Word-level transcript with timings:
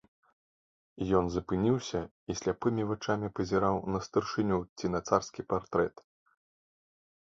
Ён 1.19 1.25
запыніўся 1.35 2.01
і 2.33 2.37
сляпымі 2.41 2.87
вачамі 2.95 3.27
пазіраў 3.43 3.75
на 3.93 3.99
старшыню 4.09 4.57
ці 4.77 4.85
на 4.99 5.07
царскі 5.07 5.41
партрэт. 5.55 5.95